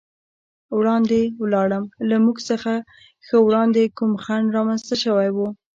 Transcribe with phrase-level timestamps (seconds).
[0.77, 2.73] وړاندې ولاړم، له موږ څخه
[3.25, 5.37] ښه وړاندې کوم خنډ رامنځته شوی و.